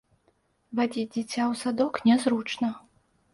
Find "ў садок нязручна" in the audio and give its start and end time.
1.43-2.73